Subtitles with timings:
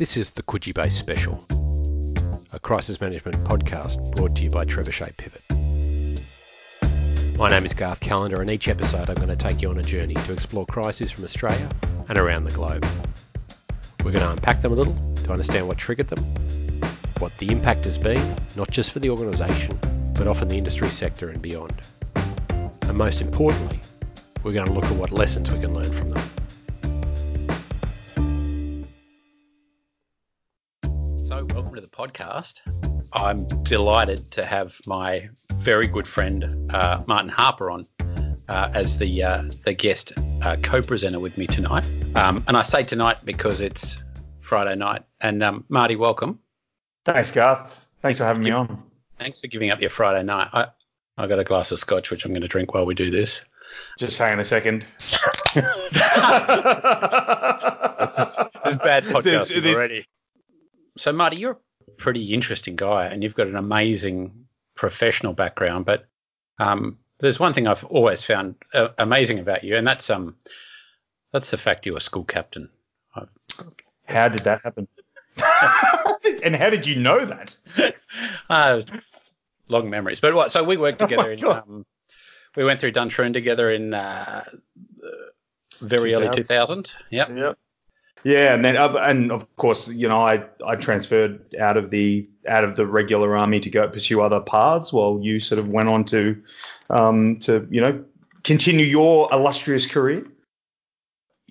[0.00, 1.44] This is the Coogee Base Special,
[2.54, 5.42] a crisis management podcast brought to you by Trebuchet Pivot.
[7.36, 9.82] My name is Garth Callender, and each episode I'm going to take you on a
[9.82, 11.68] journey to explore crises from Australia
[12.08, 12.86] and around the globe.
[14.02, 16.24] We're going to unpack them a little to understand what triggered them,
[17.18, 19.78] what the impact has been, not just for the organisation,
[20.14, 21.78] but often the industry sector and beyond.
[22.14, 23.80] And most importantly,
[24.44, 26.19] we're going to look at what lessons we can learn from them.
[32.00, 32.60] Podcast.
[33.12, 37.86] I'm delighted to have my very good friend uh, Martin Harper on
[38.48, 41.84] uh, as the uh, the guest uh, co-presenter with me tonight.
[42.14, 44.02] Um, and I say tonight because it's
[44.38, 45.02] Friday night.
[45.20, 46.38] And um, Marty, welcome.
[47.04, 47.78] Thanks, Garth.
[48.00, 48.82] Thanks for having me on.
[49.18, 50.48] Thanks for giving up your Friday night.
[50.54, 50.68] I
[51.18, 53.42] I got a glass of scotch which I'm going to drink while we do this.
[53.98, 54.86] Just hang on a second.
[54.98, 55.60] this,
[58.64, 60.06] is, bad podcasting This- this- already.
[60.96, 61.58] So, Marty, you're
[61.96, 65.84] pretty interesting guy, and you've got an amazing professional background.
[65.84, 66.06] But
[66.58, 70.36] um, there's one thing I've always found uh, amazing about you, and that's um,
[71.32, 72.70] that's the fact you're a school captain.
[74.06, 74.88] How did that happen?
[76.42, 77.54] and how did you know that?
[78.50, 78.82] uh,
[79.68, 80.20] long memories.
[80.20, 80.52] But what?
[80.52, 81.44] So we worked Oh together in.
[81.44, 81.86] Um,
[82.56, 84.44] we went through Duntroon together in uh,
[85.80, 86.84] very early 2000.
[86.84, 86.92] 2000.
[87.10, 87.30] Yep.
[87.36, 87.58] Yep.
[88.22, 92.28] Yeah, and then uh, and of course, you know, I I transferred out of the
[92.46, 95.88] out of the regular army to go pursue other paths, while you sort of went
[95.88, 96.42] on to
[96.90, 98.04] um to you know
[98.44, 100.26] continue your illustrious career.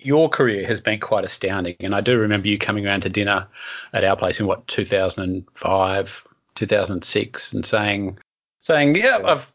[0.02, 1.76] your career has been quite astounding.
[1.80, 3.46] And I do remember you coming around to dinner
[3.92, 8.18] at our place in what 2005, 2006, and saying,
[8.62, 9.52] saying, yeah, I've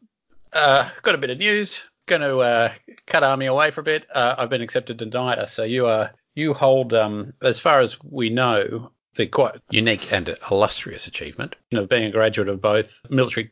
[0.53, 1.83] uh, got a bit of news.
[2.07, 2.73] Going to uh,
[3.07, 4.05] cut army away for a bit.
[4.13, 5.49] Uh, I've been accepted to NIDA.
[5.49, 10.35] So you are you hold, um, as far as we know, the quite unique and
[10.51, 13.51] illustrious achievement of being a graduate of both Military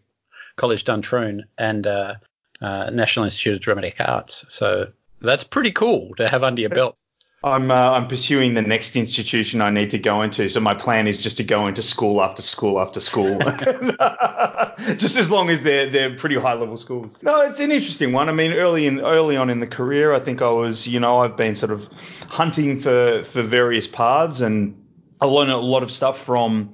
[0.57, 2.16] College Duntroon and uh,
[2.61, 4.45] uh, National Institute of Dramatic Arts.
[4.49, 6.97] So that's pretty cool to have under your belt.
[7.43, 10.47] I'm uh, I'm pursuing the next institution I need to go into.
[10.47, 13.37] So my plan is just to go into school after school after school,
[14.97, 17.17] just as long as they're they're pretty high level schools.
[17.21, 18.29] No, it's an interesting one.
[18.29, 21.17] I mean, early in early on in the career, I think I was, you know,
[21.17, 21.85] I've been sort of
[22.29, 24.81] hunting for for various paths, and
[25.19, 26.73] I learned a lot of stuff from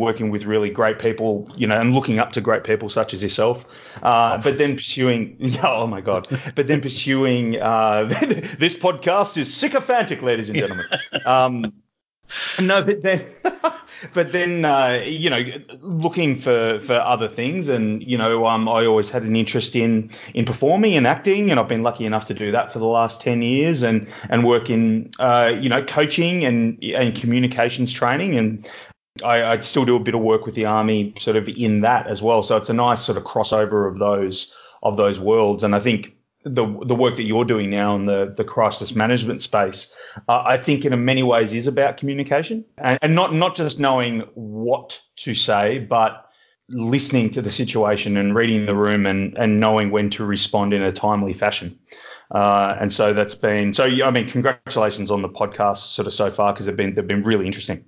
[0.00, 3.22] working with really great people, you know, and looking up to great people such as
[3.22, 3.64] yourself.
[4.02, 8.04] Uh, but then pursuing, oh my God, but then pursuing, uh,
[8.58, 10.86] this podcast is sycophantic, ladies and gentlemen.
[11.26, 11.72] Um,
[12.60, 13.24] no, but then,
[14.14, 15.42] but then, uh, you know,
[15.80, 20.10] looking for, for other things, and you know, um, I always had an interest in
[20.34, 23.20] in performing and acting, and I've been lucky enough to do that for the last
[23.20, 28.68] ten years, and and work in, uh, you know, coaching and and communications training, and
[29.24, 32.06] I, I still do a bit of work with the army, sort of in that
[32.06, 32.42] as well.
[32.42, 36.14] So it's a nice sort of crossover of those of those worlds, and I think
[36.44, 39.94] the the work that you're doing now in the the crisis management space,
[40.28, 44.20] uh, I think in many ways is about communication and, and not not just knowing
[44.34, 46.26] what to say, but
[46.68, 50.82] listening to the situation and reading the room and and knowing when to respond in
[50.82, 51.78] a timely fashion.
[52.30, 53.84] Uh, and so that's been so.
[53.84, 57.24] I mean, congratulations on the podcast sort of so far because they've been they've been
[57.24, 57.84] really interesting.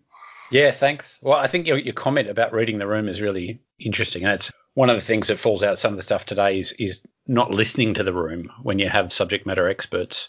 [0.53, 1.19] Yeah, thanks.
[1.23, 4.23] Well, I think your, your comment about reading the room is really interesting.
[4.25, 6.73] And it's one of the things that falls out some of the stuff today is,
[6.73, 10.29] is not listening to the room when you have subject matter experts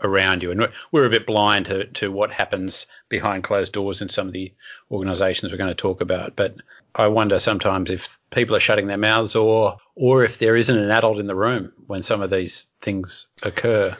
[0.00, 0.52] around you.
[0.52, 4.32] And we're, a bit blind to, to what happens behind closed doors in some of
[4.32, 4.54] the
[4.92, 6.36] organizations we're going to talk about.
[6.36, 6.54] But
[6.94, 10.90] I wonder sometimes if people are shutting their mouths or or if there isn't an
[10.90, 13.96] adult in the room when some of these things occur.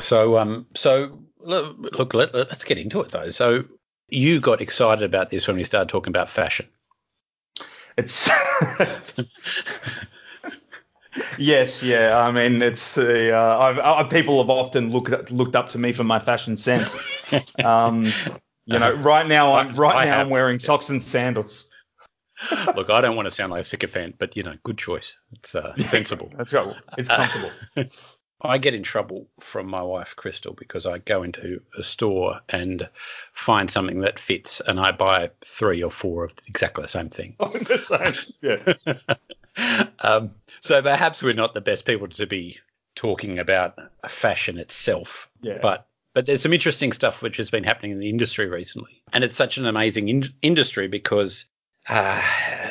[0.00, 3.30] So um so look, look let, let's get into it though.
[3.30, 3.64] So
[4.10, 6.66] you got excited about this when we started talking about fashion.
[7.96, 8.28] It's
[11.38, 12.18] yes, yeah.
[12.18, 16.04] I mean, it's uh, I've, I, people have often looked looked up to me for
[16.04, 16.98] my fashion sense.
[17.64, 18.06] Um,
[18.66, 21.70] you know, right now I'm right I now have, I'm wearing socks and sandals.
[22.74, 25.14] Look, I don't want to sound like a sycophant, but you know, good choice.
[25.32, 26.28] It's uh, sensible.
[26.36, 26.74] That's right.
[26.98, 27.52] It's comfortable.
[28.42, 32.88] I get in trouble from my wife Crystal because I go into a store and
[33.32, 37.36] find something that fits, and I buy three or four of exactly the same thing.
[37.40, 39.14] The same,
[39.56, 39.84] yeah.
[39.98, 42.58] um, so perhaps we're not the best people to be
[42.94, 43.78] talking about
[44.08, 45.58] fashion itself, Yeah.
[45.60, 49.22] but but there's some interesting stuff which has been happening in the industry recently, and
[49.22, 51.44] it's such an amazing in- industry because
[51.90, 52.22] uh,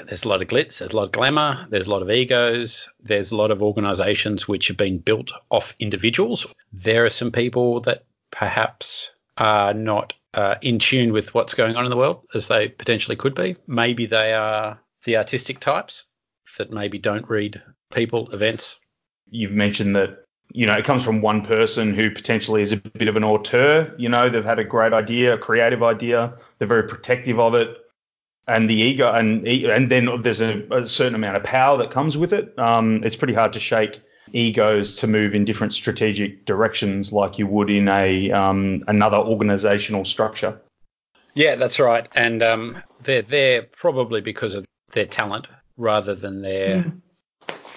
[0.06, 2.88] there's a lot of glitz, there's a lot of glamour, there's a lot of egos,
[3.02, 6.48] there's a lot of organisations which have been built off individuals.
[6.72, 11.84] There are some people that perhaps are not uh, in tune with what's going on
[11.84, 13.58] in the world as they potentially could be.
[13.68, 16.06] Maybe they are the artistic types
[16.58, 17.62] that maybe don't read
[17.94, 18.80] people, events.
[19.30, 23.08] You've mentioned that you know, it comes from one person who potentially is a bit
[23.08, 23.94] of an auteur.
[24.00, 26.34] You know, they've had a great idea, a creative idea.
[26.58, 27.78] They're very protective of it,
[28.50, 32.18] and the ego, and and then there's a, a certain amount of power that comes
[32.18, 32.58] with it.
[32.58, 34.02] Um, it's pretty hard to shake
[34.34, 40.06] egos to move in different strategic directions like you would in a um, another organizational
[40.06, 40.60] structure.
[41.36, 45.48] Yeah, that's right, and um, they're there probably because of their talent
[45.78, 47.02] rather than their mm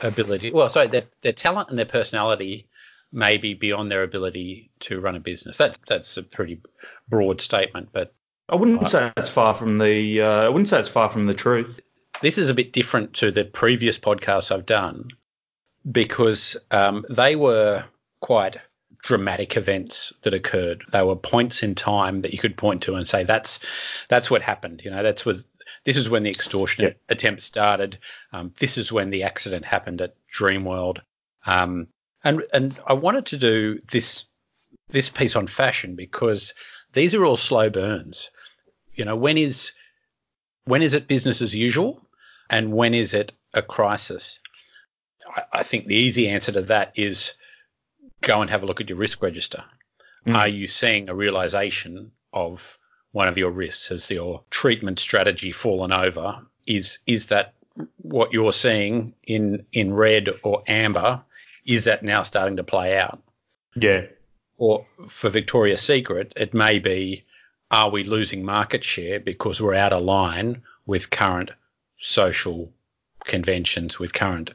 [0.03, 0.51] ability.
[0.51, 2.69] Well, sorry, their their talent and their personality
[3.13, 5.59] may be beyond their ability to run a business.
[5.59, 6.61] That that's a pretty
[7.09, 8.15] broad statement, but
[8.49, 10.23] I wouldn't say it's far from the.
[10.23, 11.81] Uh, I wouldn't say it's far from the truth.
[12.21, 15.09] This is a bit different to the previous podcasts I've done
[15.91, 17.85] because um, they were
[18.21, 18.59] quite
[19.03, 20.85] dramatic events that occurred.
[20.93, 23.61] They were points in time that you could point to and say that's
[24.09, 24.83] that's what happened.
[24.85, 25.47] You know, that's was
[25.85, 27.99] this is when the extortion attempt started.
[28.33, 30.99] Um, this is when the accident happened at Dreamworld.
[31.45, 31.89] Um,
[32.23, 34.25] and and I wanted to do this
[34.91, 36.55] this piece on fashion because
[36.93, 38.31] these are all slow burns.
[38.95, 39.73] You know, when is
[40.65, 42.07] when is it business as usual,
[42.51, 44.39] and when is it a crisis?
[45.27, 47.35] I, I think the easy answer to that is
[48.21, 49.65] go and have a look at your risk register.
[50.27, 50.37] Mm.
[50.37, 52.79] Are you seeing a realization of
[53.11, 53.89] one of your risks?
[53.89, 56.43] Has your treatment strategy fallen over?
[56.67, 57.55] Is is that
[57.97, 61.23] what you're seeing in in red or amber?
[61.67, 63.23] Is that now starting to play out?
[63.75, 64.03] Yeah.
[64.63, 67.25] Or for Victoria's Secret, it may be
[67.73, 71.51] are we losing market share because we're out of line with current
[71.99, 72.73] social
[73.25, 74.51] conventions, with current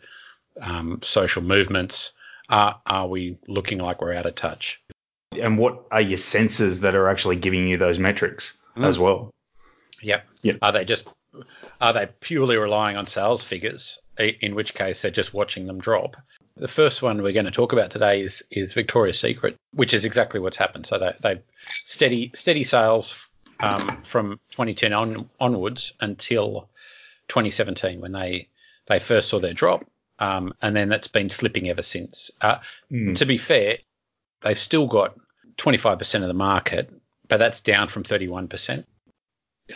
[0.62, 2.14] um, social movements?
[2.48, 4.82] Are, are we looking like we're out of touch?
[5.34, 8.86] and what are your sensors that are actually giving you those metrics mm.
[8.86, 9.30] as well?
[10.02, 10.26] Yep.
[10.44, 10.58] Yep.
[10.62, 11.06] Are they just
[11.82, 14.00] are they purely relying on sales figures?
[14.18, 16.16] In which case they're just watching them drop.
[16.60, 20.06] The first one we're going to talk about today is is Victoria's Secret, which is
[20.06, 20.86] exactly what's happened.
[20.86, 23.16] So they they steady steady sales
[23.60, 26.70] um, from 2010 on, onwards until
[27.28, 28.50] 2017 when they
[28.88, 29.86] they first saw their drop,
[30.20, 32.32] um, and then that's been slipping ever since.
[32.42, 32.60] Uh,
[32.92, 33.16] mm.
[33.16, 33.78] To be fair,
[34.42, 35.18] they've still got
[35.58, 36.90] 25% of the market,
[37.28, 38.86] but that's down from 31%.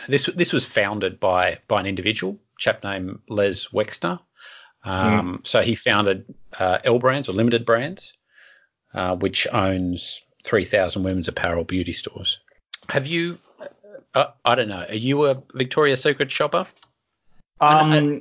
[0.08, 4.20] This this was founded by by an individual, chap named Les Wexner.
[4.84, 5.46] Um, mm.
[5.46, 6.24] So he founded
[6.58, 8.14] uh, L Brands or Limited Brands,
[8.94, 12.38] uh, which owns 3,000 women's apparel beauty stores.
[12.88, 13.38] Have you?
[14.14, 14.84] Uh, I don't know.
[14.88, 16.66] Are you a Victoria's Secret shopper?
[17.60, 18.20] Um,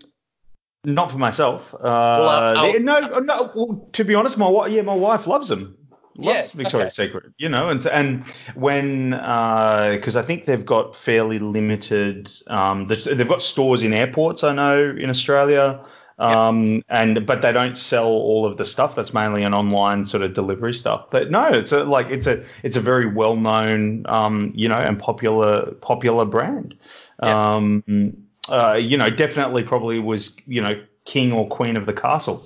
[0.83, 1.73] not for myself.
[1.73, 3.51] Uh, well, no, no.
[3.55, 5.77] Well, to be honest, my yeah, my wife loves them
[6.15, 7.07] loves yeah, Victoria's okay.
[7.07, 8.25] Secret, you know, and and
[8.55, 14.43] when because uh, I think they've got fairly limited, um, they've got stores in airports,
[14.43, 15.83] I know, in Australia.
[16.21, 18.95] Um, and but they don't sell all of the stuff.
[18.95, 21.07] That's mainly an online sort of delivery stuff.
[21.11, 24.77] But no, it's a like it's a it's a very well known, um, you know,
[24.77, 26.75] and popular popular brand.
[27.19, 32.45] Um, uh, you know, definitely probably was you know king or queen of the castle,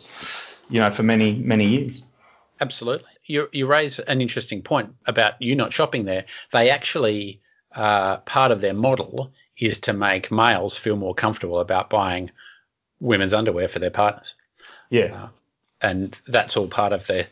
[0.70, 2.04] you know, for many many years.
[2.62, 6.26] Absolutely you, you raise an interesting point about you not shopping there.
[6.52, 7.42] They actually,
[7.74, 12.32] uh, part of their model is to make males feel more comfortable about buying
[13.00, 14.36] women's underwear for their partners.
[14.90, 15.24] Yeah.
[15.24, 15.28] Uh,
[15.82, 17.28] and that's all part of the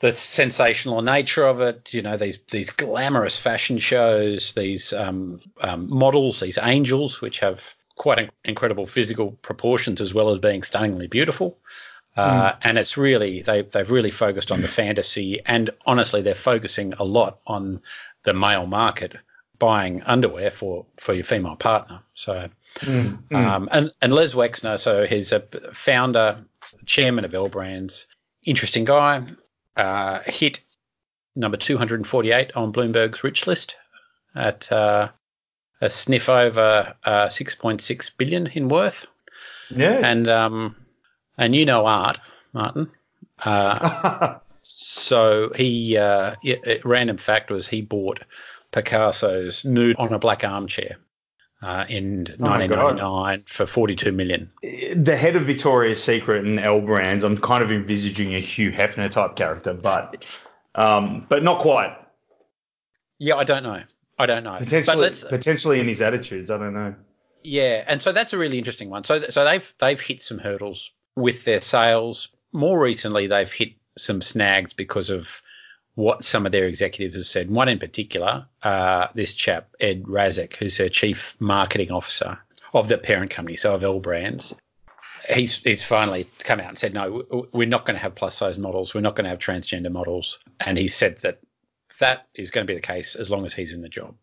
[0.00, 1.92] the sensational nature of it.
[1.92, 7.74] You know, these these glamorous fashion shows, these um, um, models, these angels, which have
[7.96, 11.58] quite incredible physical proportions as well as being stunningly beautiful.
[12.16, 12.58] Uh, mm.
[12.62, 17.04] And it's really they they've really focused on the fantasy, and honestly, they're focusing a
[17.04, 17.82] lot on
[18.24, 19.16] the male market
[19.58, 22.00] buying underwear for for your female partner.
[22.14, 22.48] So,
[22.80, 23.18] mm.
[23.30, 23.36] Mm.
[23.36, 25.42] Um, and and Les Wexner, so he's a
[25.72, 26.44] founder,
[26.84, 28.06] chairman of L Brands,
[28.44, 29.24] interesting guy.
[29.76, 30.60] Uh, hit
[31.34, 33.76] number 248 on Bloomberg's rich list
[34.34, 35.08] at uh,
[35.80, 39.06] a sniff over uh, 6.6 billion in worth.
[39.70, 40.00] Yeah.
[40.02, 40.76] And um,
[41.36, 42.18] and you know art,
[42.52, 42.90] Martin.
[43.44, 48.20] Uh, so he, uh, yeah, random fact was he bought
[48.72, 50.96] Picasso's nude on a black armchair.
[51.62, 54.50] Uh, in oh 1999 for 42 million.
[54.62, 59.10] The head of Victoria's Secret and L Brands, I'm kind of envisaging a Hugh Hefner
[59.10, 60.22] type character, but
[60.74, 61.96] um, but not quite.
[63.18, 63.82] Yeah, I don't know.
[64.18, 64.58] I don't know.
[64.58, 66.94] Potentially, potentially in his attitudes, I don't know.
[67.42, 69.04] Yeah, and so that's a really interesting one.
[69.04, 72.28] So so they've they've hit some hurdles with their sales.
[72.52, 75.40] More recently, they've hit some snags because of
[75.96, 77.50] what some of their executives have said.
[77.50, 82.38] One in particular, uh, this chap, Ed Razek, who's their chief marketing officer
[82.74, 84.54] of the parent company, so of L Brands.
[85.28, 88.58] He's, he's finally come out and said, no, we're not going to have plus size
[88.58, 88.94] models.
[88.94, 90.38] We're not going to have transgender models.
[90.60, 91.40] And he said that
[91.98, 94.14] that is going to be the case as long as he's in the job.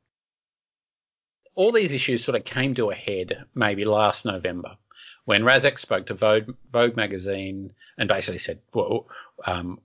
[1.55, 4.77] All these issues sort of came to a head maybe last November
[5.25, 9.07] when Razek spoke to Vogue, Vogue magazine and basically said, well,
[9.45, 9.79] um,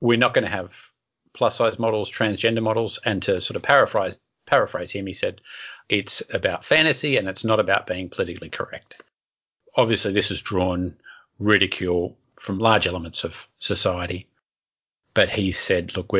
[0.00, 0.91] we're not going to have
[1.34, 5.40] plus size models, transgender models, and to sort of paraphrase paraphrase him, he said,
[5.88, 9.02] it's about fantasy and it's not about being politically correct.
[9.76, 10.94] Obviously, this has drawn
[11.38, 14.28] ridicule from large elements of society.
[15.14, 16.10] But he said, look,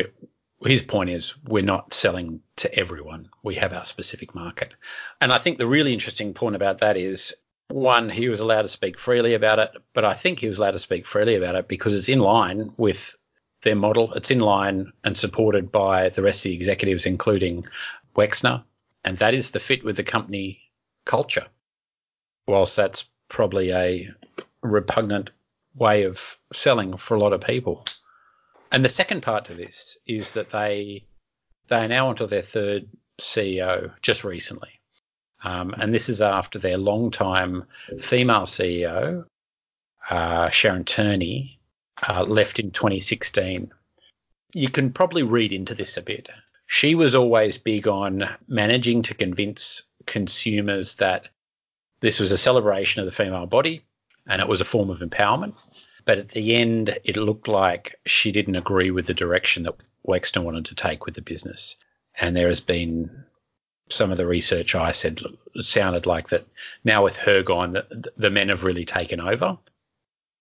[0.65, 3.29] his point is we're not selling to everyone.
[3.43, 4.75] We have our specific market.
[5.21, 7.35] And I think the really interesting point about that is
[7.69, 10.73] one, he was allowed to speak freely about it, but I think he was allowed
[10.73, 13.17] to speak freely about it because it's in line with
[13.63, 14.13] their model.
[14.15, 17.67] It's in line and supported by the rest of the executives, including
[18.17, 18.65] Wexner,
[19.05, 20.61] and that is the fit with the company
[21.05, 21.47] culture.
[22.47, 24.11] Whilst that's probably a
[24.63, 25.31] repugnant
[25.75, 27.85] way of selling for a lot of people.
[28.71, 31.05] And the second part to this is that they
[31.69, 32.89] they are now onto their third
[33.21, 34.81] CEO just recently.
[35.45, 37.65] Um, and this is after their long-time
[38.01, 39.25] female CEO,
[40.09, 41.59] uh, Sharen Turney,
[42.07, 43.73] uh, left in 2016.
[44.55, 46.29] You can probably read into this a bit.
[46.67, 51.29] She was always big on managing to convince consumers that
[52.01, 53.85] this was a celebration of the female body
[54.27, 55.55] and it was a form of empowerment.
[56.05, 60.43] But at the end, it looked like she didn't agree with the direction that Wexner
[60.43, 61.77] wanted to take with the business.
[62.19, 63.25] And there has been
[63.89, 65.21] some of the research I said
[65.55, 66.47] it sounded like that
[66.83, 69.59] now with her gone, the, the men have really taken over.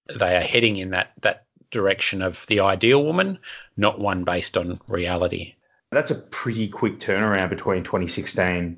[0.07, 3.39] They are heading in that that direction of the ideal woman,
[3.77, 5.55] not one based on reality.
[5.91, 8.77] That's a pretty quick turnaround between 2016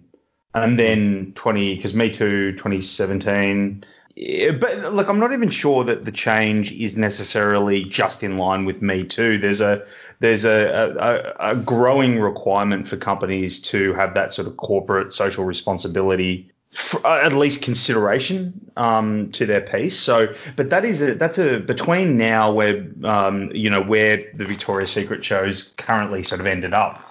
[0.55, 3.83] and then 20, because Me Too 2017.
[4.59, 8.81] But look, I'm not even sure that the change is necessarily just in line with
[8.81, 9.39] Me Too.
[9.39, 9.85] There's a
[10.19, 15.45] there's a, a, a growing requirement for companies to have that sort of corporate social
[15.45, 19.97] responsibility for, uh, at least consideration um, to their piece.
[19.99, 24.45] So, but that is a, that's a between now where um, you know where the
[24.45, 27.01] Victoria's Secret shows currently sort of ended up.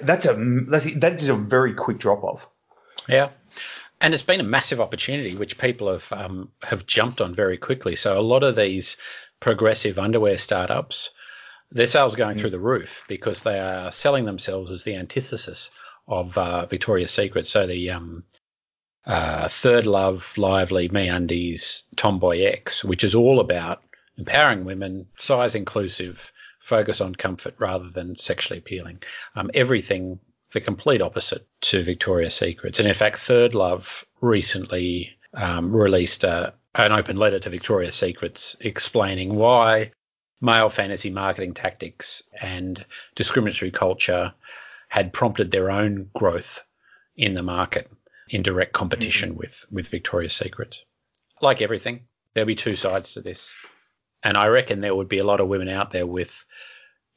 [0.00, 0.34] That's a
[0.68, 2.46] that's, that is a very quick drop off.
[3.08, 3.30] Yeah.
[4.00, 7.94] And it's been a massive opportunity, which people have um, have jumped on very quickly.
[7.94, 8.96] So a lot of these
[9.38, 11.10] progressive underwear startups,
[11.70, 12.40] their sales going mm.
[12.40, 15.70] through the roof because they are selling themselves as the antithesis
[16.08, 17.46] of uh, Victoria's Secret.
[17.46, 18.24] So the um,
[19.06, 23.82] uh, Third Love, Lively, MeUndies, Tomboy X, which is all about
[24.16, 29.02] empowering women, size inclusive, focus on comfort rather than sexually appealing.
[29.34, 30.20] Um, everything
[30.52, 32.78] the complete opposite to Victoria's Secrets.
[32.78, 38.54] And in fact, Third Love recently um, released a, an open letter to Victoria's Secrets
[38.60, 39.92] explaining why
[40.40, 44.32] male fantasy marketing tactics and discriminatory culture
[44.88, 46.62] had prompted their own growth
[47.16, 47.90] in the market
[48.32, 49.38] in direct competition mm-hmm.
[49.38, 50.78] with with Victoria's Secret.
[51.40, 53.52] Like everything, there'll be two sides to this,
[54.22, 56.44] and I reckon there would be a lot of women out there with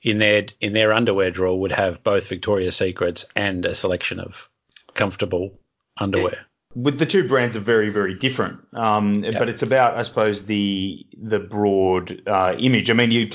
[0.01, 4.50] in their in their underwear drawer would have both Victoria's Secrets and a selection of
[4.93, 5.60] comfortable
[5.98, 6.45] underwear.
[6.75, 9.36] With the two brands are very very different, um, yep.
[9.39, 12.89] but it's about I suppose the the broad uh, image.
[12.89, 13.31] I mean you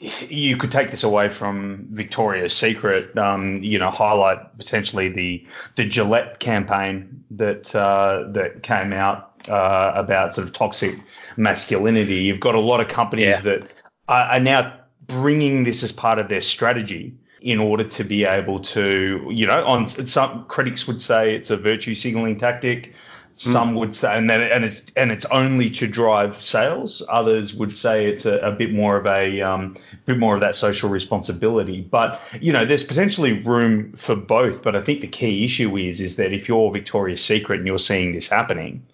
[0.00, 5.46] you could take this away from Victoria's Secret, um, you know, highlight potentially the
[5.76, 10.98] the Gillette campaign that uh, that came out uh, about sort of toxic
[11.36, 12.16] masculinity.
[12.16, 13.40] You've got a lot of companies yeah.
[13.42, 13.70] that
[14.08, 18.58] are, are now bringing this as part of their strategy in order to be able
[18.58, 22.94] to, you know, on some critics would say it's a virtue signaling tactic.
[23.36, 23.80] Some mm.
[23.80, 27.02] would say, and then and it's and it's only to drive sales.
[27.08, 29.76] Others would say it's a, a bit more of a um,
[30.06, 31.80] bit more of that social responsibility.
[31.80, 34.62] But you know, there's potentially room for both.
[34.62, 37.78] But I think the key issue is is that if you're Victoria's Secret and you're
[37.80, 38.86] seeing this happening,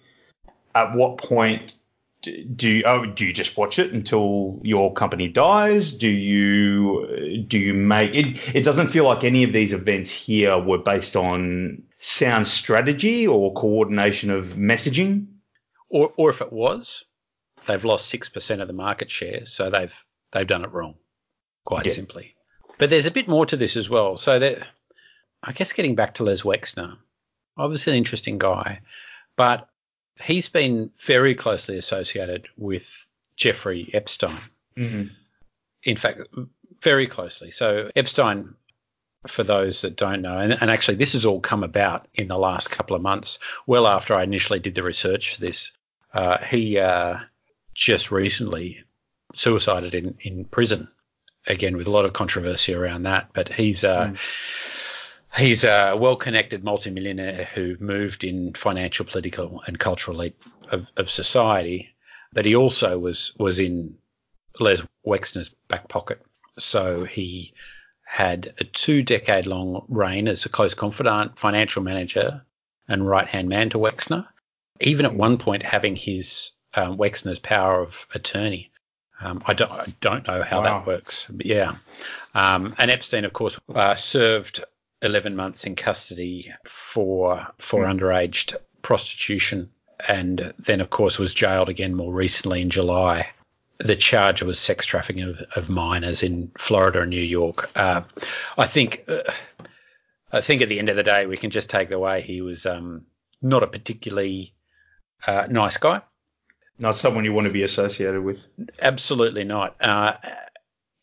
[0.73, 1.75] at what point
[2.21, 5.93] do you, oh, do you just watch it until your company dies?
[5.93, 8.55] Do you do you make it?
[8.55, 13.53] It doesn't feel like any of these events here were based on sound strategy or
[13.53, 15.27] coordination of messaging.
[15.89, 17.03] Or, or if it was,
[17.65, 19.95] they've lost six percent of the market share, so they've
[20.31, 20.95] they've done it wrong,
[21.65, 21.93] quite yeah.
[21.93, 22.35] simply.
[22.77, 24.15] But there's a bit more to this as well.
[24.17, 24.67] So that
[25.43, 26.97] I guess getting back to Les Wexner,
[27.57, 28.81] obviously an interesting guy,
[29.35, 29.67] but
[30.21, 32.85] he's been very closely associated with
[33.35, 34.37] Jeffrey Epstein.
[34.77, 35.13] Mm-hmm.
[35.83, 36.21] In fact,
[36.81, 37.51] very closely.
[37.51, 38.55] So Epstein,
[39.27, 42.37] for those that don't know, and, and actually this has all come about in the
[42.37, 45.71] last couple of months, well after I initially did the research for this.
[46.13, 47.17] Uh, he uh,
[47.73, 48.83] just recently
[49.35, 50.89] suicided in, in prison,
[51.47, 53.29] again with a lot of controversy around that.
[53.33, 54.17] But he's uh, mm.
[55.37, 61.89] He's a well-connected multimillionaire who moved in financial, political, and cultural elite of, of society.
[62.33, 63.97] But he also was was in
[64.59, 66.21] Les Wexner's back pocket.
[66.57, 67.53] So he
[68.03, 72.45] had a two decade long reign as a close confidant, financial manager,
[72.87, 74.27] and right hand man to Wexner,
[74.79, 78.71] even at one point having his um, Wexner's power of attorney.
[79.21, 80.79] Um, I, don't, I don't know how wow.
[80.79, 81.75] that works, but yeah.
[82.33, 84.63] Um, and Epstein, of course, uh, served
[85.01, 87.99] 11 months in custody for for mm.
[87.99, 89.69] underage prostitution,
[90.07, 93.27] and then, of course, was jailed again more recently in July
[93.83, 97.69] the charge was sex trafficking of, of minors in Florida and New York.
[97.75, 98.01] Uh,
[98.57, 99.23] I think uh,
[100.31, 102.41] I think at the end of the day, we can just take the way he
[102.41, 103.05] was um,
[103.41, 104.53] not a particularly
[105.27, 106.01] uh, nice guy.
[106.79, 108.43] Not someone you want to be associated with.
[108.81, 109.75] Absolutely not.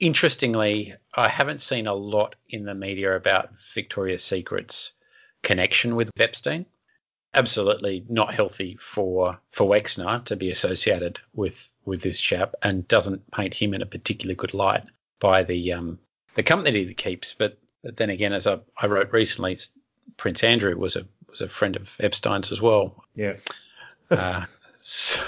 [0.01, 4.93] Interestingly, I haven't seen a lot in the media about Victoria's Secret's
[5.43, 6.67] connection with Epstein.
[7.35, 13.31] Absolutely not healthy for for Wexner to be associated with with this chap and doesn't
[13.31, 14.85] paint him in a particularly good light
[15.21, 15.99] by the um,
[16.35, 17.35] the company that he keeps.
[17.35, 19.59] But, but then again, as I, I wrote recently,
[20.17, 23.05] Prince Andrew was a was a friend of Epstein's as well.
[23.15, 23.35] Yeah.
[24.11, 24.45] uh,
[24.81, 25.21] so,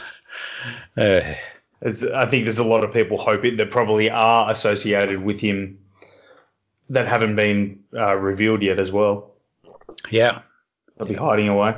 [0.96, 1.34] uh,
[1.82, 5.78] I think there's a lot of people hoping that probably are associated with him
[6.90, 9.32] that haven't been uh, revealed yet as well.
[10.10, 10.42] Yeah.
[10.98, 11.76] They'll be hiding away.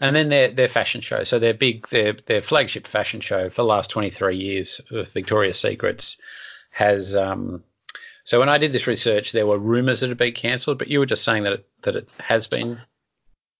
[0.00, 1.24] And then their their fashion show.
[1.24, 4.80] So their big their their flagship fashion show for the last 23 years,
[5.12, 6.16] Victoria's Secrets,
[6.70, 7.14] has.
[7.14, 7.62] Um,
[8.24, 10.88] so when I did this research, there were rumours that it had been cancelled, but
[10.88, 12.80] you were just saying that it, that it has been.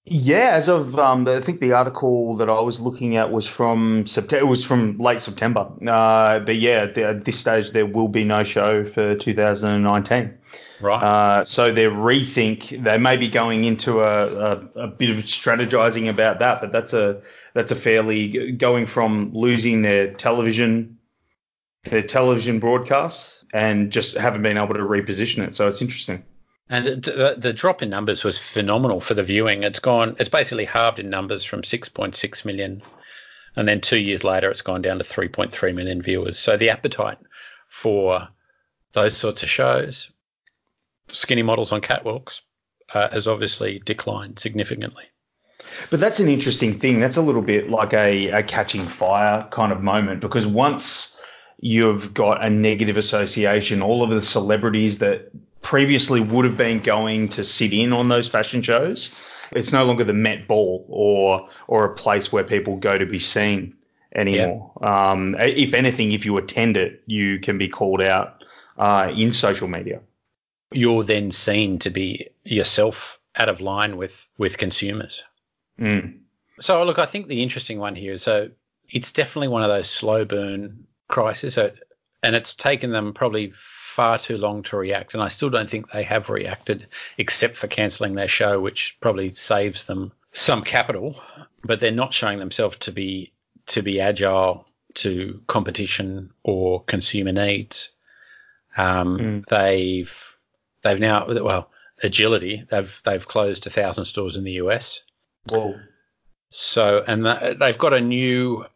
[0.06, 4.04] Yeah, as of um, I think the article that I was looking at was from
[4.06, 4.44] September.
[4.44, 5.70] It was from late September.
[5.86, 10.34] Uh, but yeah, at this stage there will be no show for 2019.
[10.82, 11.02] Right.
[11.02, 12.84] Uh, so they rethink.
[12.84, 16.92] They may be going into a, a, a, bit of strategizing about that, but that's
[16.92, 17.22] a
[17.54, 20.98] that's a fairly going from losing their television
[21.84, 25.54] their television broadcasts and just haven't been able to reposition it.
[25.54, 26.24] So it's interesting.
[26.68, 29.62] And the, the drop in numbers was phenomenal for the viewing.
[29.62, 30.16] It's gone.
[30.18, 32.82] It's basically halved in numbers from 6.6 million,
[33.54, 36.38] and then two years later, it's gone down to 3.3 million viewers.
[36.38, 37.18] So the appetite
[37.68, 38.28] for
[38.92, 40.10] those sorts of shows
[41.08, 42.40] skinny models on catwalks
[42.92, 45.04] uh, has obviously declined significantly.
[45.90, 47.00] But that's an interesting thing.
[47.00, 51.16] That's a little bit like a, a catching fire kind of moment because once
[51.58, 55.30] you've got a negative association, all of the celebrities that
[55.64, 59.12] previously would have been going to sit in on those fashion shows,
[59.50, 63.18] it's no longer the Met Ball or or a place where people go to be
[63.18, 63.74] seen
[64.14, 64.72] anymore.
[64.80, 65.10] Yeah.
[65.10, 68.44] Um, if anything, if you attend it, you can be called out
[68.78, 70.00] uh, in social media
[70.74, 75.24] you're then seen to be yourself out of line with with consumers.
[75.78, 76.18] Mm.
[76.60, 78.50] So look, I think the interesting one here is so
[78.88, 81.72] it's definitely one of those slow burn crises, so,
[82.22, 83.52] and it's taken them probably
[83.94, 87.66] far too long to react, and I still don't think they have reacted, except for
[87.66, 91.20] cancelling their show, which probably saves them some capital.
[91.62, 93.32] But they're not showing themselves to be
[93.66, 97.90] to be agile to competition or consumer needs.
[98.76, 99.46] Um, mm.
[99.46, 100.34] They've
[100.84, 101.70] They've now, well,
[102.02, 102.64] agility.
[102.70, 105.00] They've they've closed a thousand stores in the US.
[105.48, 105.74] Whoa.
[106.50, 108.66] So and they've got a new,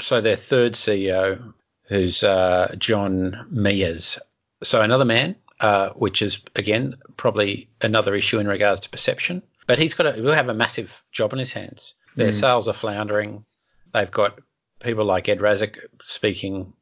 [0.00, 4.18] so their third CEO, who's uh, John Mehas.
[4.62, 9.42] So another man, uh, which is again probably another issue in regards to perception.
[9.66, 11.94] But he's got a, will have a massive job on his hands.
[12.16, 12.40] Their mm.
[12.40, 13.44] sales are floundering.
[13.92, 14.40] They've got
[14.80, 16.72] people like Ed Razek speaking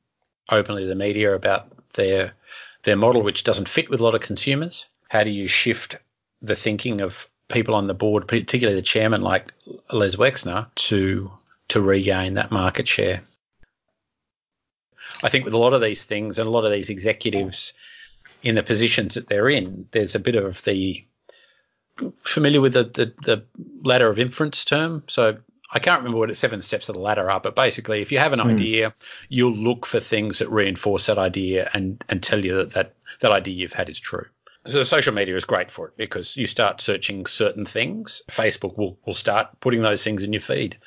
[0.48, 2.32] openly to the media about their
[2.82, 4.86] their model, which doesn't fit with a lot of consumers?
[5.08, 5.96] How do you shift
[6.40, 9.52] the thinking of people on the board, particularly the chairman like
[9.92, 11.30] Les Wexner, to
[11.68, 13.22] to regain that market share?
[15.22, 17.72] I think with a lot of these things and a lot of these executives
[18.42, 21.04] in the positions that they're in, there's a bit of the
[22.22, 23.44] familiar with the, the, the
[23.82, 25.02] ladder of inference term.
[25.08, 25.38] So
[25.70, 28.18] I can't remember what the seven steps of the ladder are, but basically, if you
[28.18, 28.52] have an mm.
[28.52, 28.94] idea,
[29.28, 33.32] you'll look for things that reinforce that idea and, and tell you that, that that
[33.32, 34.26] idea you've had is true.
[34.66, 38.22] So social media is great for it because you start searching certain things.
[38.30, 40.78] Facebook will, will start putting those things in your feed.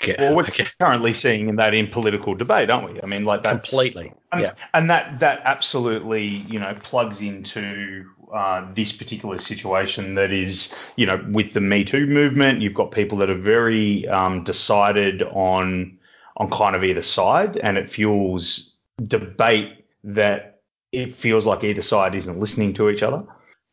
[0.00, 0.66] Okay, Well, we're okay.
[0.80, 3.00] currently seeing that in political debate, aren't we?
[3.00, 4.12] I mean, like that's completely.
[4.32, 4.54] and, yeah.
[4.74, 11.06] and that that absolutely you know plugs into uh, this particular situation that is you
[11.06, 15.98] know with the Me Too movement, you've got people that are very um, decided on
[16.36, 18.76] on kind of either side, and it fuels
[19.06, 23.24] debate that it feels like either side isn't listening to each other.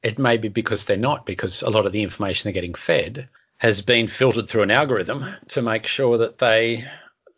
[0.04, 3.28] It may be because they're not, because a lot of the information they're getting fed
[3.60, 6.88] has been filtered through an algorithm to make sure that they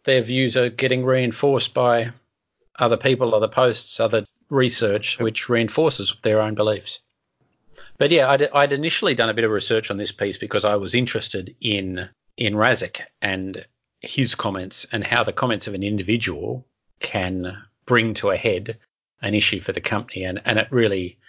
[0.04, 2.12] their views are getting reinforced by
[2.80, 7.00] other people, other posts, other research, which reinforces their own beliefs.
[7.98, 10.76] But yeah, I'd, I'd initially done a bit of research on this piece because I
[10.76, 13.66] was interested in in Razek and
[14.00, 16.66] his comments and how the comments of an individual
[17.00, 18.78] can bring to a head
[19.22, 20.24] an issue for the company.
[20.24, 21.20] And, and it really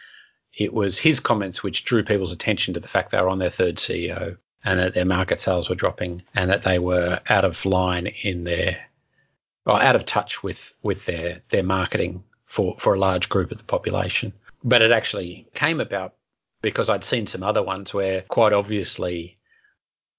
[0.54, 3.50] it was his comments which drew people's attention to the fact they were on their
[3.50, 7.64] third CEO and that their market sales were dropping and that they were out of
[7.64, 8.78] line in their
[9.66, 13.58] or out of touch with with their their marketing for for a large group of
[13.58, 14.32] the population.
[14.64, 16.14] But it actually came about
[16.60, 19.36] because I'd seen some other ones where quite obviously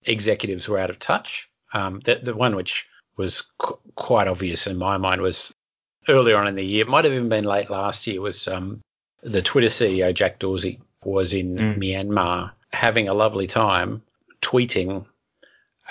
[0.04, 1.50] executives were out of touch.
[1.74, 5.54] Um, the, the one which was qu- quite obvious in my mind was
[6.08, 8.82] earlier on in the year, it might have even been late last year, was um,
[9.22, 11.78] the Twitter CEO Jack Dorsey was in Mm.
[11.78, 14.02] Myanmar having a lovely time
[14.54, 15.06] tweeting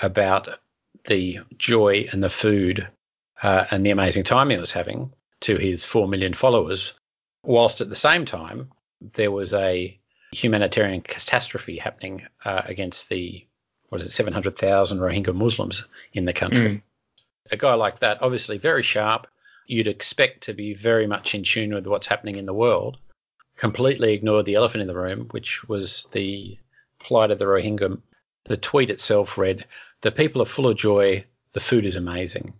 [0.01, 0.47] about
[1.05, 2.87] the joy and the food
[3.41, 6.93] uh, and the amazing time he was having to his 4 million followers,
[7.43, 8.71] whilst at the same time
[9.01, 9.99] there was a
[10.31, 13.45] humanitarian catastrophe happening uh, against the,
[13.89, 16.69] what is it, 700,000 Rohingya Muslims in the country.
[16.69, 16.81] Mm.
[17.51, 19.27] A guy like that, obviously very sharp,
[19.67, 22.97] you'd expect to be very much in tune with what's happening in the world,
[23.57, 26.57] completely ignored the elephant in the room, which was the
[26.99, 27.99] plight of the Rohingya.
[28.45, 29.65] The tweet itself read,
[30.01, 32.53] The people are full of joy, the food is amazing.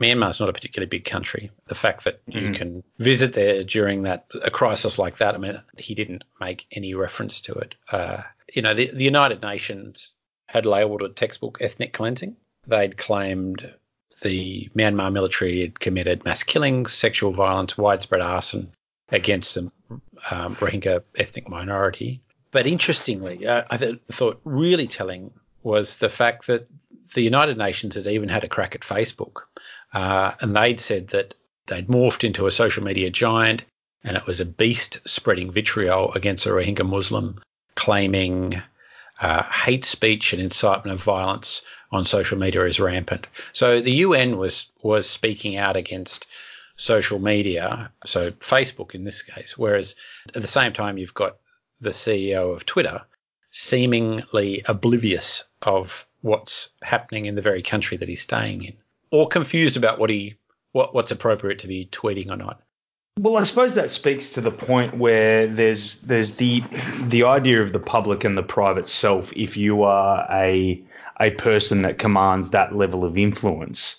[0.00, 1.50] Myanmar's not a particularly big country.
[1.68, 2.54] The fact that you Mhm.
[2.54, 6.92] can visit there during that a crisis like that, I mean, he didn't make any
[6.94, 7.74] reference to it.
[7.90, 8.22] Uh,
[8.54, 10.10] you know, the, the United Nations
[10.46, 12.36] had labelled it textbook ethnic cleansing.
[12.66, 13.72] They'd claimed
[14.22, 18.72] the Myanmar military had committed mass killings, sexual violence, widespread arson
[19.10, 19.70] against the
[20.30, 22.20] um, Rohingya ethnic minority.
[22.50, 25.32] But interestingly, uh, I th- thought really telling
[25.62, 26.68] was the fact that
[27.14, 29.42] the United Nations had even had a crack at Facebook,
[29.92, 31.34] uh, and they'd said that
[31.66, 33.64] they'd morphed into a social media giant,
[34.04, 37.40] and it was a beast spreading vitriol against a Rohingya Muslim,
[37.74, 38.62] claiming
[39.20, 43.26] uh, hate speech and incitement of violence on social media is rampant.
[43.52, 46.26] So the UN was was speaking out against
[46.76, 49.94] social media, so Facebook in this case, whereas
[50.34, 51.36] at the same time you've got
[51.80, 53.02] the CEO of Twitter
[53.50, 58.74] seemingly oblivious of what's happening in the very country that he's staying in,
[59.10, 60.34] or confused about what he
[60.72, 62.60] what what's appropriate to be tweeting or not.
[63.18, 66.62] Well, I suppose that speaks to the point where there's there's the
[67.04, 69.32] the idea of the public and the private self.
[69.34, 70.82] If you are a
[71.18, 73.96] a person that commands that level of influence,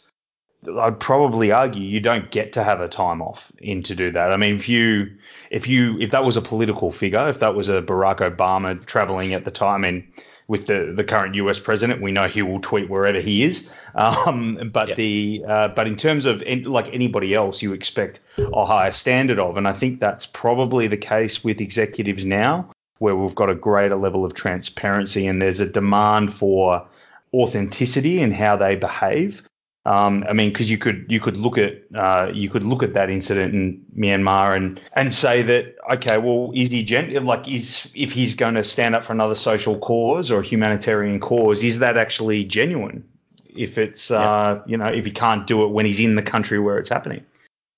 [0.80, 4.32] I'd probably argue you don't get to have a time off in to do that.
[4.32, 5.12] I mean, if you
[5.52, 9.34] if you if that was a political figure, if that was a Barack Obama traveling
[9.34, 10.04] at the time and
[10.48, 13.70] with the, the current US president, we know he will tweet wherever he is.
[13.98, 14.96] Um, but Yeah.
[14.96, 19.58] the uh, but in terms of like anybody else, you expect a higher standard of,
[19.58, 23.96] and I think that's probably the case with executives now, where we've got a greater
[23.96, 26.86] level of transparency and there's a demand for
[27.34, 29.42] authenticity in how they behave.
[29.88, 32.94] Um, I mean, because you could you could look at uh, you could look at
[32.96, 37.90] that incident in Myanmar and and say that okay, well, is he gen- like is
[37.96, 41.96] if he's going to stand up for another social cause or humanitarian cause, is that
[41.96, 43.08] actually genuine?
[43.46, 46.60] If it's uh, you know if he can't do it when he's in the country
[46.60, 47.24] where it's happening.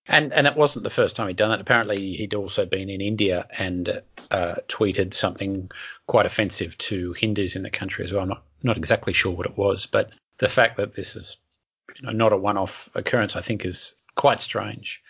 [0.08, 1.62] And and it wasn't the first time he'd done that.
[1.62, 5.69] Apparently, he'd also been in India and uh, tweeted something
[6.08, 8.24] quite offensive to Hindus in the country as well.
[8.24, 11.38] I'm not not exactly sure what it was, but the fact that this is
[11.99, 15.01] you know, not a one-off occurrence, I think, is quite strange.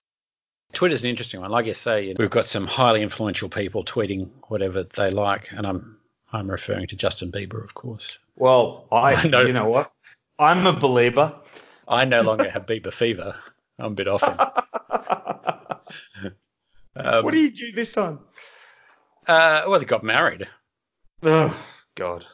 [0.73, 1.49] Twitter's an interesting one.
[1.49, 5.51] Like I say, you know, we've got some highly influential people tweeting whatever they like,
[5.51, 5.97] and I'm
[6.31, 8.19] I'm referring to Justin Bieber, of course.
[8.35, 9.41] Well, I, I know.
[9.41, 9.91] you know what,
[10.37, 11.33] I'm a believer.
[11.87, 13.35] I no longer have Bieber fever.
[13.79, 14.37] I'm a bit off him.
[16.95, 18.19] Um, what do you do this time?
[19.27, 20.47] Uh, well, they got married.
[21.23, 21.55] Oh
[21.95, 22.25] God,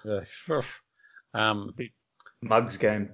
[1.34, 1.74] Um,
[2.42, 3.10] mugs game.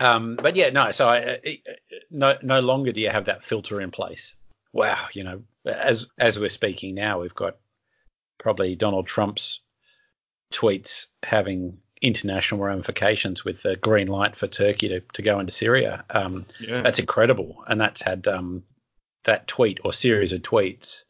[0.00, 0.90] Um, but yeah, no.
[0.92, 1.62] So I, I-
[2.10, 4.34] no, no longer do you have that filter in place.
[4.72, 7.56] Wow, you know, as as we're speaking now, we've got
[8.38, 9.60] probably Donald Trump's
[10.52, 16.04] tweets having international ramifications with the green light for Turkey to, to go into Syria.
[16.10, 16.82] Um, Yeah.
[16.82, 18.64] That's incredible, and that's had um,
[19.24, 21.04] that tweet or series of tweets.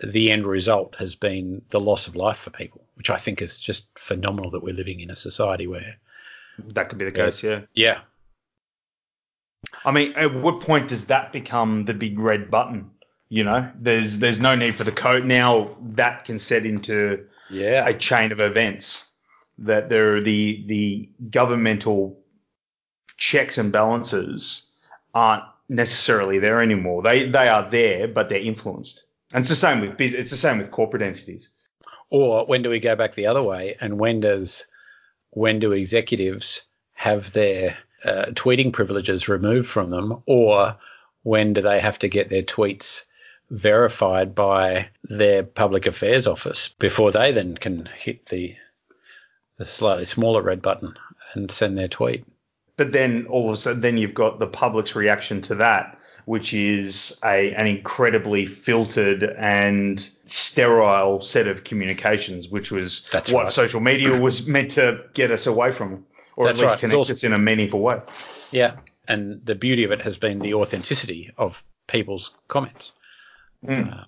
[0.00, 3.58] The end result has been the loss of life for people, which I think is
[3.58, 5.96] just phenomenal that we're living in a society where,
[6.58, 7.62] That could be the case, yeah.
[7.74, 8.00] yeah,
[9.84, 12.90] I mean, at what point does that become the big red button?
[13.28, 15.76] You know, there's there's no need for the code now.
[15.80, 19.04] That can set into yeah, a chain of events
[19.58, 22.20] that there are the the governmental
[23.16, 24.70] checks and balances
[25.14, 27.02] aren't necessarily there anymore.
[27.02, 29.04] They they are there, but they're influenced.
[29.32, 31.50] And it's the same with bus- it's the same with corporate entities.
[32.10, 33.76] Or when do we go back the other way?
[33.80, 34.66] And when does
[35.34, 36.62] when do executives
[36.94, 40.22] have their uh, tweeting privileges removed from them?
[40.26, 40.76] Or
[41.22, 43.04] when do they have to get their tweets
[43.50, 48.56] verified by their public affairs office before they then can hit the
[49.56, 50.94] the slightly smaller red button
[51.34, 52.24] and send their tweet?
[52.76, 56.54] But then all of a sudden, then you've got the public's reaction to that, which
[56.54, 63.52] is a an incredibly filtered and sterile set of communications, which was That's what right.
[63.52, 66.06] social media was meant to get us away from,
[66.36, 66.80] or That's at least right.
[66.80, 68.00] Connect also- us in a meaningful way.
[68.50, 68.76] Yeah.
[69.06, 72.92] And the beauty of it has been the authenticity of people's comments.
[73.68, 74.04] Uh,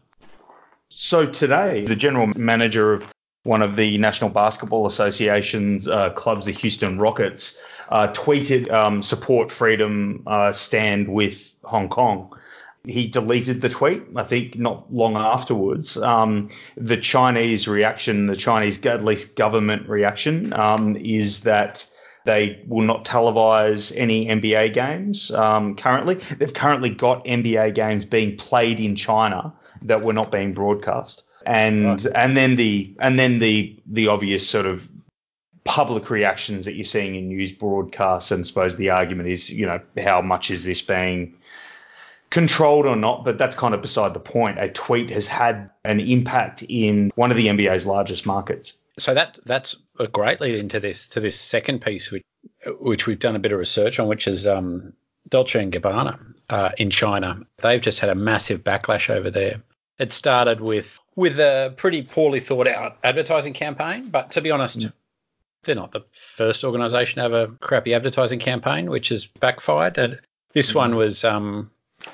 [0.89, 3.05] So today, the general manager of
[3.47, 7.59] one of the National Basketball Association's uh, clubs, the Houston Rockets,
[7.91, 12.37] uh, tweeted um, support freedom uh, stand with Hong Kong.
[12.85, 15.97] He deleted the tweet, I think, not long afterwards.
[15.97, 21.87] Um, the Chinese reaction, the Chinese, at least government reaction, um, is that
[22.27, 26.17] they will not televise any NBA games um, currently.
[26.39, 31.26] They've currently got NBA games being played in China that were not being broadcast.
[31.47, 32.07] And Right.
[32.15, 34.83] and then the and then the the obvious sort of
[35.65, 39.67] public reactions that you're seeing in news broadcasts, and I suppose the argument is, you
[39.67, 41.35] know, how much is this being
[42.31, 44.59] controlled or not, but that's kind of beside the point.
[44.59, 48.75] A tweet has had an impact in one of the NBA's largest markets.
[48.99, 52.23] so that that's a great lead into this to this second piece, which
[52.81, 54.93] which we've done a bit of research on, which is um,
[55.29, 56.19] Dolce and Gabbana
[56.51, 57.41] uh, in China.
[57.59, 59.63] They've just had a massive backlash over there.
[59.99, 64.87] It started with with a pretty poorly thought out advertising campaign, but to be honest,
[65.65, 69.99] they're not the first organisation to have a crappy advertising campaign, which has backfired.
[69.99, 70.21] And
[70.53, 71.71] this one was um,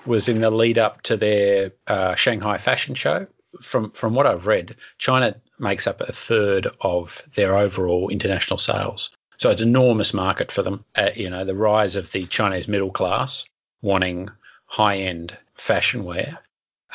[0.06, 3.26] was in the lead up to their uh, Shanghai Fashion Show.
[3.60, 9.10] From from what I've read, China makes up a third of their overall international sales,
[9.36, 10.84] so it's an enormous market for them.
[10.94, 13.44] Uh, you know, the rise of the Chinese middle class
[13.82, 14.30] wanting
[14.66, 16.38] high end fashion wear,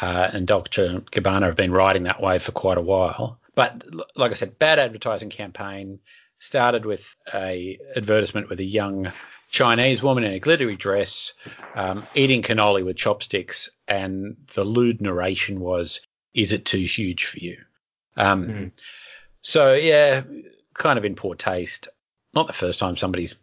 [0.02, 3.40] uh, and Dolce and Gabbana have been riding that wave for quite a while.
[3.56, 3.84] But
[4.16, 6.00] like I said, bad advertising campaign
[6.40, 9.12] started with a advertisement with a young
[9.50, 11.34] Chinese woman in a glittery dress
[11.76, 16.02] um, eating cannoli with chopsticks, and the lewd narration was,
[16.34, 17.58] "Is it too huge for you?"
[18.16, 18.72] Um, Mm.
[19.42, 20.24] So yeah,
[20.74, 21.88] kind of in poor taste.
[22.34, 23.36] Not the first time somebody's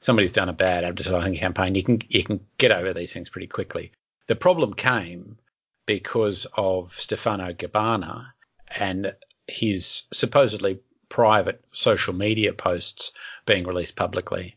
[0.00, 1.74] somebody's done a bad advertising campaign.
[1.74, 3.92] You can you can get over these things pretty quickly.
[4.26, 5.38] The problem came
[5.86, 8.26] because of Stefano Gabbana
[8.68, 9.14] and
[9.46, 13.12] his supposedly private social media posts
[13.44, 14.56] being released publicly.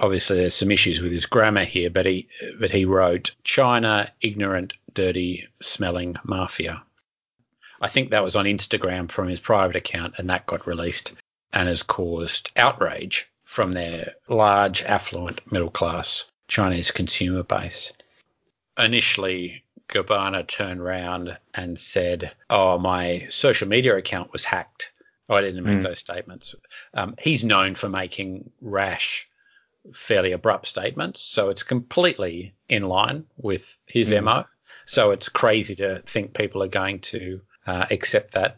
[0.00, 2.28] Obviously, there's some issues with his grammar here, but he
[2.60, 6.82] but he wrote China ignorant, dirty, smelling mafia.
[7.80, 11.12] I think that was on Instagram from his private account, and that got released
[11.52, 17.92] and has caused outrage from their large, affluent, middle class Chinese consumer base.
[18.76, 24.92] Initially, Gabbana turned around and said, Oh, my social media account was hacked.
[25.28, 25.82] Oh, I didn't make Mm.
[25.82, 26.54] those statements.
[26.94, 29.28] Um, he's known for making rash,
[29.92, 31.20] fairly abrupt statements.
[31.20, 34.24] So it's completely in line with his Mm.
[34.24, 34.44] MO.
[34.86, 38.56] So it's crazy to think people are going to uh, accept that.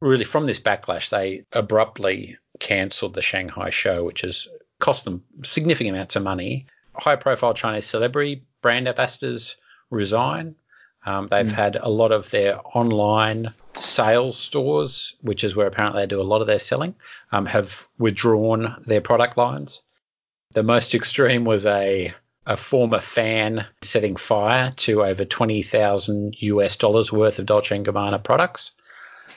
[0.00, 5.94] Really, from this backlash, they abruptly cancelled the Shanghai show, which has cost them significant
[5.96, 6.66] amounts of money.
[6.94, 9.56] High profile Chinese celebrity brand ambassadors
[9.90, 10.54] resign.
[11.06, 11.52] Um, they've Mm.
[11.52, 16.22] had a lot of their online sales stores, which is where apparently they do a
[16.22, 16.94] lot of their selling,
[17.32, 19.82] um, have withdrawn their product lines.
[20.52, 22.14] The most extreme was a
[22.46, 28.22] a former fan setting fire to over 20,000 US dollars worth of Dolce & Gabbana
[28.22, 28.72] products.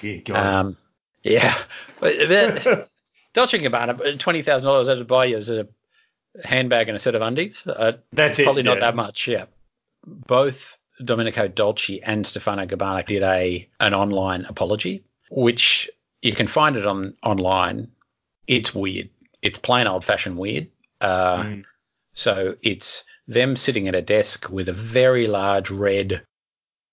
[0.01, 0.19] Yeah.
[0.59, 0.75] Um,
[1.23, 1.57] yeah.
[2.01, 5.67] Dolce & Gabbana, $20,000 to buy you is a
[6.43, 7.65] handbag and a set of undies.
[7.65, 8.43] Uh, That's it.
[8.43, 8.81] probably not yeah.
[8.87, 9.45] that much, yeah.
[10.05, 15.89] Both Domenico Dolce and Stefano Gabbana did a an online apology, which
[16.21, 17.89] you can find it on online.
[18.47, 19.09] it's weird.
[19.41, 20.69] It's plain old fashioned weird.
[20.99, 21.63] Uh, mm.
[22.13, 26.23] So it's them sitting at a desk with a very large red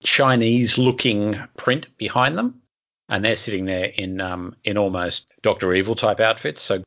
[0.02, 2.60] Chinese looking print behind them.
[3.08, 6.82] And they're sitting there in um, in almost Doctor Evil type outfits, so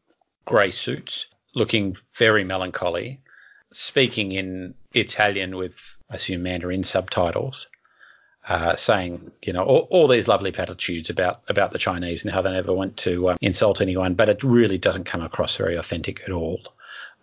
[0.45, 3.21] grey suits, looking very melancholy,
[3.71, 7.67] speaking in Italian with, I assume, Mandarin subtitles,
[8.47, 12.41] uh, saying, you know, all, all, these lovely platitudes about about the Chinese and how
[12.41, 16.21] they never want to uh, insult anyone, but it really doesn't come across very authentic
[16.25, 16.61] at all.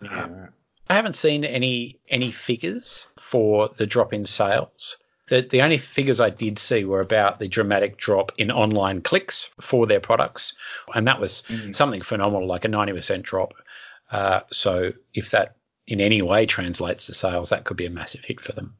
[0.03, 0.23] Yeah.
[0.23, 0.49] Um,
[0.89, 4.97] I haven't seen any any figures for the drop in sales.
[5.27, 9.49] The, the only figures I did see were about the dramatic drop in online clicks
[9.59, 10.53] for their products,
[10.93, 11.71] and that was mm-hmm.
[11.71, 13.55] something phenomenal, like a 90% drop.
[14.11, 15.55] Uh, so if that
[15.87, 18.75] in any way translates to sales, that could be a massive hit for them.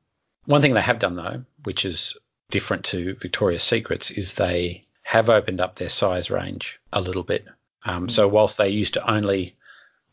[0.46, 2.15] One thing they have done though, which is
[2.50, 7.46] different to Victoria's Secrets, is they have opened up their size range a little bit.
[7.84, 8.10] Um, mm-hmm.
[8.10, 9.56] So whilst they used to only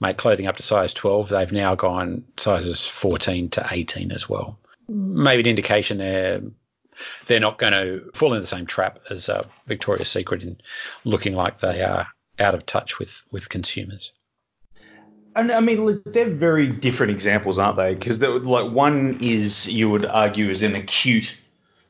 [0.00, 4.59] make clothing up to size 12, they've now gone sizes 14 to 18 as well
[4.88, 6.42] maybe an indication they're
[7.26, 10.59] they're not going to fall in the same trap as uh, Victoria's Secret in
[11.05, 12.07] looking like they are
[12.38, 14.12] out of touch with with consumers.
[15.34, 17.94] And I mean, they're very different examples, aren't they?
[17.94, 21.36] Because like one is you would argue is an acute,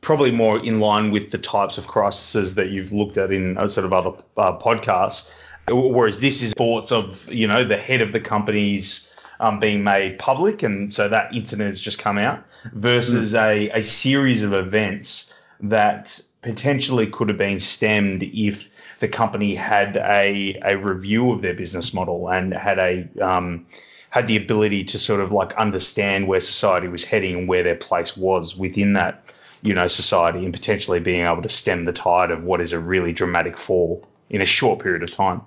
[0.00, 3.66] probably more in line with the types of crises that you've looked at in uh,
[3.66, 5.28] sort of other uh, podcasts.
[5.68, 10.18] Whereas this is thoughts of you know the head of the company's um, being made
[10.18, 13.42] public, and so that incident has just come out, versus mm.
[13.42, 18.68] a, a series of events that potentially could have been stemmed if
[19.03, 23.67] the company had a, a review of their business model and had a um,
[24.11, 27.75] had the ability to sort of like understand where society was heading and where their
[27.75, 29.25] place was within that
[29.61, 32.79] you know society and potentially being able to stem the tide of what is a
[32.79, 35.43] really dramatic fall in a short period of time.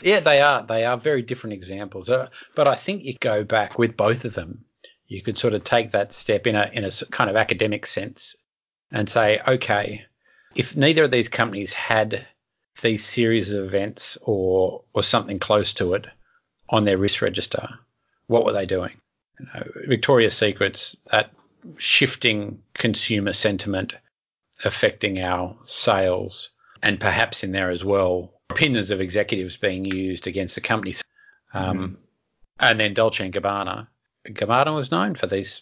[0.00, 0.64] Yeah, they are.
[0.64, 2.08] They are very different examples.
[2.08, 4.64] Uh, but I think you go back with both of them.
[5.08, 8.36] You could sort of take that step in a in a kind of academic sense
[8.92, 10.04] and say, okay,
[10.54, 12.24] if neither of these companies had
[12.84, 16.06] these series of events or or something close to it
[16.68, 17.68] on their risk register,
[18.28, 18.92] what were they doing?
[19.40, 21.32] You know, Victoria's Secret's that
[21.78, 23.94] shifting consumer sentiment
[24.64, 26.50] affecting our sales,
[26.82, 30.94] and perhaps in there as well opinions of executives being used against the company.
[31.52, 31.96] Um, mm.
[32.60, 33.88] And then Dolce and Gabbana.
[34.28, 35.60] Gabbana was known for these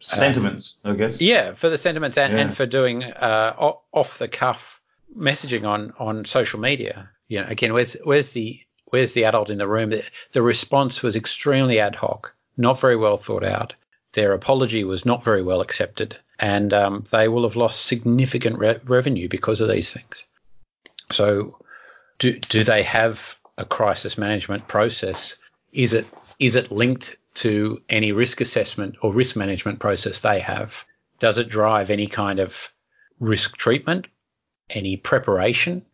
[0.00, 1.20] sentiments, um, I guess.
[1.20, 2.40] Yeah, for the sentiments and, yeah.
[2.40, 3.54] and for doing uh,
[3.92, 4.81] off the cuff
[5.16, 7.08] messaging on on social media.
[7.28, 9.90] You know, again, where's where's the where's the adult in the room?
[9.90, 13.74] The, the response was extremely ad hoc, not very well thought out.
[14.12, 18.80] Their apology was not very well accepted, and um, they will have lost significant re-
[18.84, 20.24] revenue because of these things.
[21.10, 21.58] So
[22.18, 25.36] do do they have a crisis management process?
[25.72, 26.06] Is it
[26.38, 30.84] is it linked to any risk assessment or risk management process they have?
[31.18, 32.70] Does it drive any kind of
[33.20, 34.08] risk treatment,
[34.72, 35.84] any preparation?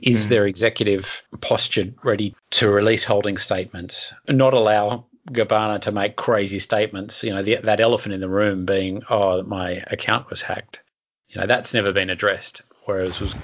[0.00, 0.28] Is mm.
[0.28, 7.22] their executive postured ready to release holding statements, not allow Gabbana to make crazy statements?
[7.22, 10.80] You know, the, that elephant in the room being, oh, my account was hacked.
[11.28, 13.34] You know, that's never been addressed, whereas was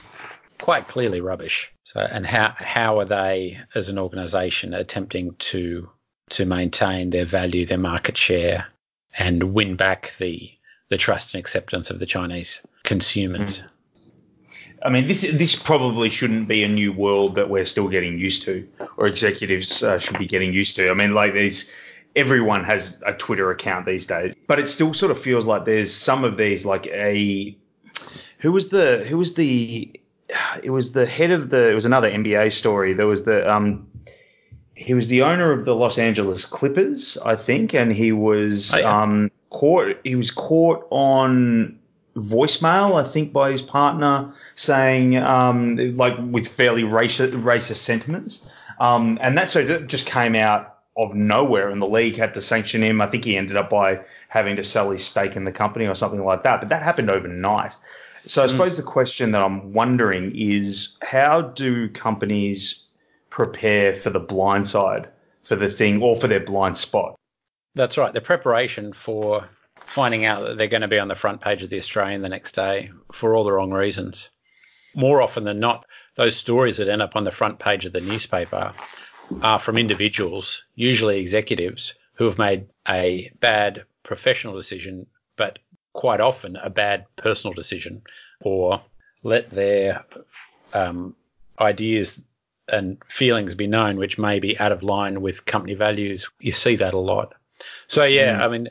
[0.62, 1.72] quite clearly rubbish.
[1.84, 5.90] So, and how how are they as an organisation attempting to
[6.30, 8.66] to maintain their value, their market share,
[9.16, 10.50] and win back the
[10.88, 13.60] the trust and acceptance of the Chinese consumers?
[13.60, 13.68] Mm.
[14.84, 18.42] I mean, this this probably shouldn't be a new world that we're still getting used
[18.44, 18.66] to,
[18.96, 20.90] or executives uh, should be getting used to.
[20.90, 21.72] I mean, like these,
[22.16, 25.92] everyone has a Twitter account these days, but it still sort of feels like there's
[25.92, 27.56] some of these, like a
[28.38, 30.00] who was the who was the
[30.62, 32.92] it was the head of the it was another NBA story.
[32.92, 33.86] There was the um
[34.74, 38.78] he was the owner of the Los Angeles Clippers, I think, and he was oh,
[38.78, 39.02] yeah.
[39.02, 41.78] um caught he was caught on
[42.16, 48.48] voicemail, I think, by his partner saying um like with fairly racist racist sentiments.
[48.78, 52.40] Um and that so that just came out of nowhere and the league had to
[52.40, 53.00] sanction him.
[53.00, 55.94] I think he ended up by having to sell his stake in the company or
[55.94, 56.60] something like that.
[56.60, 57.74] But that happened overnight.
[58.26, 58.50] So I mm.
[58.50, 62.84] suppose the question that I'm wondering is how do companies
[63.30, 65.08] prepare for the blind side,
[65.44, 67.16] for the thing, or for their blind spot?
[67.74, 68.12] That's right.
[68.12, 69.48] The preparation for
[69.86, 72.28] finding out that they're going to be on the front page of the Australian the
[72.28, 74.30] next day for all the wrong reasons.
[74.94, 78.00] More often than not, those stories that end up on the front page of the
[78.00, 78.74] newspaper
[79.42, 85.06] are from individuals, usually executives, who have made a bad professional decision
[85.36, 85.58] but
[85.92, 88.02] quite often a bad personal decision
[88.40, 88.82] or
[89.22, 90.04] let their
[90.72, 91.14] um,
[91.58, 92.20] ideas
[92.68, 96.28] and feelings be known, which may be out of line with company values.
[96.40, 97.34] You see that a lot.
[97.88, 98.40] So yeah, mm.
[98.40, 98.68] I mean,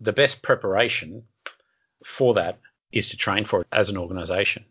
[0.00, 1.24] the best preparation
[2.04, 2.58] for that
[2.92, 4.64] is to train for it as an organisation,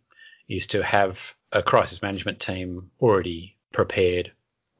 [0.47, 4.31] is to have a crisis management team already prepared,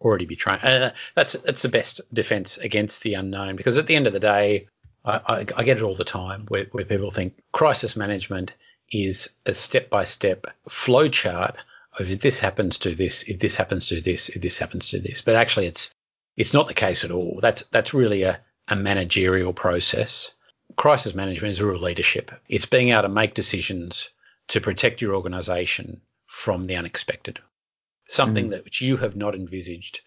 [0.02, 0.64] already be trained.
[0.64, 4.20] Uh, that's that's the best defence against the unknown because at the end of the
[4.20, 4.68] day,
[5.04, 8.54] I, I, I get it all the time where, where people think crisis management
[8.92, 11.56] is a step by step flow chart
[11.98, 15.00] of if this happens to this, if this happens to this, if this happens to
[15.00, 15.22] this.
[15.22, 15.92] But actually, it's
[16.36, 17.40] it's not the case at all.
[17.42, 20.32] That's that's really a, a managerial process.
[20.76, 22.32] Crisis management is real leadership.
[22.50, 24.10] It's being able to make decisions
[24.50, 27.40] to protect your organisation from the unexpected.
[28.08, 28.50] Something mm.
[28.52, 30.02] that which you have not envisaged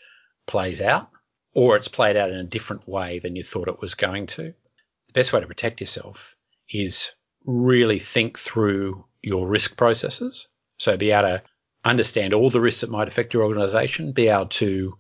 [0.47, 1.11] plays out,
[1.55, 4.55] or it's played out in a different way than you thought it was going to.
[5.07, 6.37] The best way to protect yourself
[6.69, 7.11] is
[7.45, 10.49] really think through your risk processes.
[10.79, 11.43] So be able to
[11.85, 14.99] understand all the risks that might affect your organization, be able to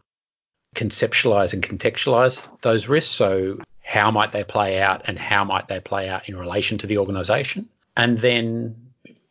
[0.75, 3.15] conceptualize and contextualize those risks.
[3.15, 3.59] So
[3.89, 6.99] how might they play out and how might they play out in relation to the
[6.99, 7.67] organization?
[7.97, 8.77] And then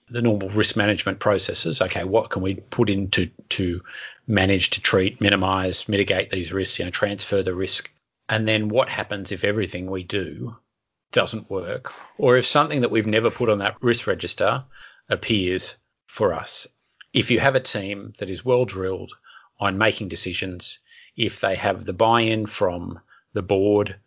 [0.10, 1.80] the normal risk management processes.
[1.80, 3.84] Okay, what can we put into to
[4.26, 7.92] manage, to treat, minimize, mitigate these risks, you know, transfer the risk.
[8.30, 10.58] And then what happens if everything we do
[11.12, 14.64] doesn't work, or if something that we've never put on that risk register
[15.08, 15.76] appears
[16.08, 16.66] for us.
[17.14, 19.14] If you have a team that is well drilled
[19.60, 20.80] on making decisions,
[21.16, 23.00] if they have the buy in from
[23.34, 23.98] the board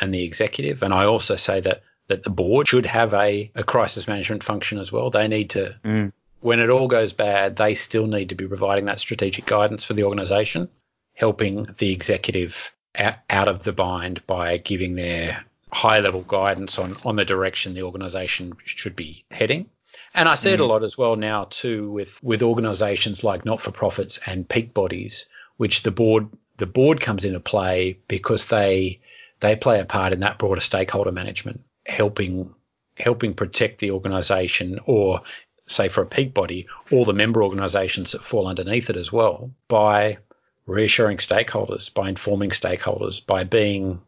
[0.00, 3.64] and the executive, and I also say that that the board should have a, a
[3.64, 5.10] crisis management function as well.
[5.10, 6.12] They need to, mm.
[6.40, 9.94] when it all goes bad, they still need to be providing that strategic guidance for
[9.94, 10.68] the organisation,
[11.14, 16.96] helping the executive out, out of the bind by giving their high level guidance on,
[17.04, 19.68] on the direction the organization should be heading.
[20.12, 20.54] And I see mm.
[20.54, 20.68] it a mm.
[20.68, 25.26] lot as well now too with, with organizations like not for profits and peak bodies,
[25.56, 29.00] which the board the board comes into play because they
[29.40, 32.54] they play a part in that broader stakeholder management, helping
[32.96, 35.22] helping protect the organization or
[35.66, 39.50] say for a peak body, all the member organizations that fall underneath it as well
[39.66, 40.18] by
[40.66, 44.00] reassuring stakeholders, by informing stakeholders, by being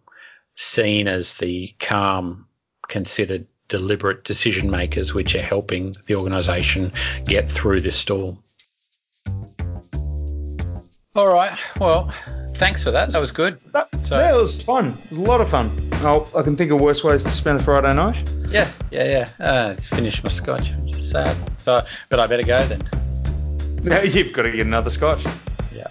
[0.55, 2.47] seen as the calm,
[2.89, 6.93] considered, deliberate decision makers which are helping the organisation
[7.25, 8.39] get through this storm.
[11.17, 11.59] All right.
[11.81, 12.13] Well,
[12.57, 13.13] thanks for that.
[13.13, 13.61] That was good.
[13.73, 14.99] That, so, yeah, it was fun.
[15.05, 15.89] It was a lot of fun.
[15.95, 18.29] I'll, i can think of worse ways to spend a Friday night.
[18.49, 19.45] Yeah, yeah, yeah.
[19.45, 20.73] Uh, finish my scotch.
[21.01, 21.37] Sad.
[21.63, 22.83] So, but I better go then.
[23.87, 25.25] Yeah, you've got to get another scotch.
[25.73, 25.87] Yeah.